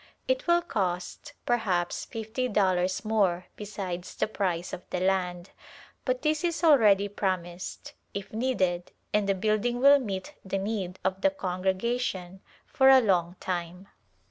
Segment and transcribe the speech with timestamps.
[0.27, 5.51] It will cost perhaps fifty dollars more besides the price of the land,
[6.05, 10.97] but this is already prom ised, if needed, and the building will meet the need
[11.03, 13.89] of the congregation for a long time.